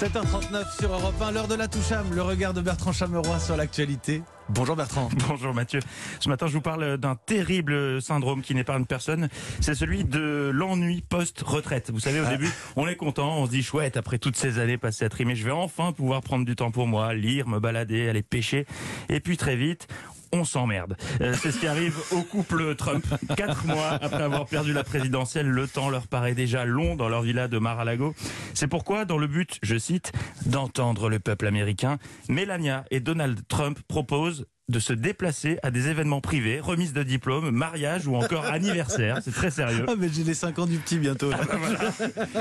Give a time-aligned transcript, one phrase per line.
[0.00, 4.22] 7h39 sur Europe 1, l'heure de la toucham, le regard de Bertrand Chameroy sur l'actualité.
[4.48, 5.10] Bonjour Bertrand.
[5.28, 5.80] Bonjour Mathieu.
[6.18, 9.28] Ce matin, je vous parle d'un terrible syndrome qui n'épargne personne.
[9.60, 11.90] C'est celui de l'ennui post-retraite.
[11.92, 12.30] Vous savez, au Ah.
[12.30, 15.36] début, on est content, on se dit chouette, après toutes ces années passées à trimer,
[15.36, 18.66] je vais enfin pouvoir prendre du temps pour moi, lire, me balader, aller pêcher.
[19.10, 19.86] Et puis très vite,
[20.32, 20.96] on s'emmerde.
[21.20, 23.04] Euh, c'est ce qui arrive au couple Trump.
[23.36, 27.22] Quatre mois après avoir perdu la présidentielle, le temps leur paraît déjà long dans leur
[27.22, 28.14] villa de Mar-a-Lago.
[28.54, 30.12] C'est pourquoi, dans le but, je cite,
[30.46, 31.98] d'entendre le peuple américain,
[32.28, 37.50] Melania et Donald Trump proposent de se déplacer à des événements privés, remise de diplôme,
[37.50, 39.18] mariage ou encore anniversaire.
[39.22, 39.84] C'est très sérieux.
[39.88, 41.30] Ah mais j'ai les 5 ans du petit bientôt.
[41.30, 41.38] là.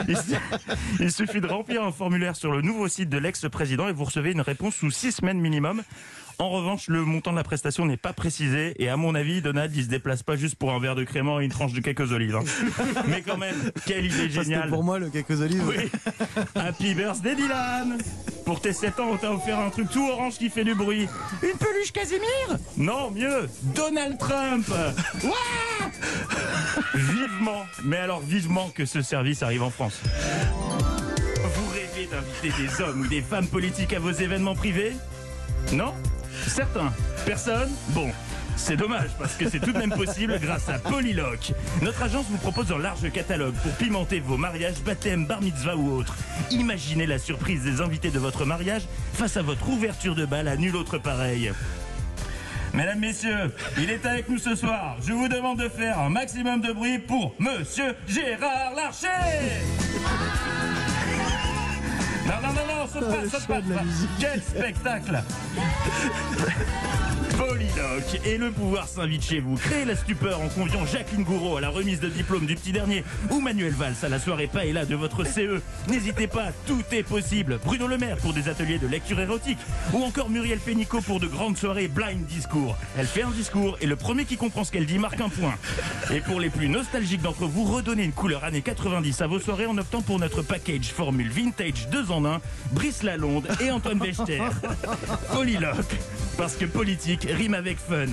[0.08, 0.24] Il su-
[1.00, 4.32] Il suffit de remplir un formulaire sur le nouveau site de l'ex-président et vous recevez
[4.32, 5.82] une réponse sous six semaines minimum.
[6.38, 9.76] En revanche, le montant de la prestation n'est pas précisé et à mon avis, Donald,
[9.76, 12.14] il se déplace pas juste pour un verre de crément et une tranche de quelques
[12.14, 12.38] olives.
[12.38, 12.44] hein.
[13.10, 14.70] Mais quand même, quelle idée Ça, géniale.
[14.70, 15.64] pour moi le quelques olives.
[15.68, 15.90] Oui.
[16.56, 17.98] Happy birthday Dylan
[18.50, 21.08] Pour tes 7 ans, on t'a offert un truc tout orange qui fait du bruit.
[21.44, 24.68] Une peluche Casimir Non, mieux, Donald Trump
[25.24, 25.92] Ouah
[26.96, 30.02] Vivement, mais alors vivement que ce service arrive en France.
[31.44, 34.94] Vous rêvez d'inviter des hommes ou des femmes politiques à vos événements privés?
[35.72, 35.94] Non?
[36.48, 36.92] Certains
[37.28, 37.70] Personne?
[37.90, 38.10] Bon.
[38.60, 41.54] C'est dommage parce que c'est tout de même possible grâce à Polyloc.
[41.82, 45.92] Notre agence vous propose un large catalogue pour pimenter vos mariages, baptêmes, bar mitzvah ou
[45.94, 46.16] autres.
[46.52, 50.56] Imaginez la surprise des invités de votre mariage face à votre ouverture de bal à
[50.56, 51.52] nul autre pareil.
[52.74, 54.98] Mesdames, Messieurs, il est avec nous ce soir.
[55.02, 59.08] Je vous demande de faire un maximum de bruit pour Monsieur Gérard Larcher
[63.02, 64.10] de la musique.
[64.20, 65.24] Quel spectacle
[67.38, 69.56] Polydoc et le pouvoir s'invite chez vous.
[69.56, 73.06] Créez la stupeur en conviant Jacqueline Gouraud à la remise de diplôme du petit dernier
[73.32, 75.62] ou Manuel Valls à la soirée paella de votre CE.
[75.88, 77.60] N'hésitez pas, tout est possible.
[77.64, 79.60] Bruno Le Maire pour des ateliers de lecture érotique
[79.94, 82.76] ou encore Muriel Pénicaud pour de grandes soirées blind discours.
[82.98, 85.56] Elle fait un discours et le premier qui comprend ce qu'elle dit marque un point.
[86.14, 89.66] Et pour les plus nostalgiques d'entre vous, redonnez une couleur années 90 à vos soirées
[89.66, 92.42] en optant pour notre package formule vintage 2 en 1,
[92.90, 94.42] Brice Lalonde et Antoine Bechter.
[95.32, 95.76] Polyloc,
[96.40, 98.08] parce que politique rime avec fun.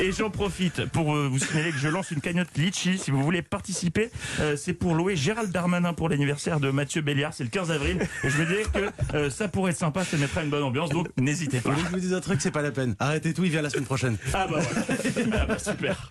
[0.00, 2.98] Et j'en profite pour euh, vous signaler que je lance une cagnotte Litchi.
[2.98, 7.34] Si vous voulez participer, euh, c'est pour louer Gérald Darmanin pour l'anniversaire de Mathieu Béliard.
[7.34, 7.98] C'est le 15 avril.
[8.22, 10.90] Et je me dis que euh, ça pourrait être sympa, ça mettra une bonne ambiance.
[10.90, 11.70] Donc n'hésitez pas.
[11.76, 12.94] Je vous dise un truc, c'est pas la peine.
[13.00, 14.16] Arrêtez tout, il vient la semaine prochaine.
[14.32, 15.36] Ah bah voilà.
[15.38, 16.08] Ah bah super.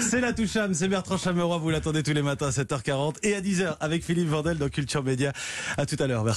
[0.00, 3.40] C'est la toucham, c'est Bertrand Chameroy, vous l'attendez tous les matins à 7h40 et à
[3.40, 5.32] 10h avec Philippe Vandel dans Culture Média.
[5.76, 6.36] À tout à l'heure Bertrand.